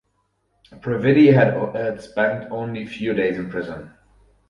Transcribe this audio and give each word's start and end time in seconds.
Previti 0.81 1.27
had 1.31 2.01
spent 2.01 2.49
only 2.51 2.87
few 2.87 3.13
days 3.13 3.37
in 3.37 3.51
prison. 3.51 3.93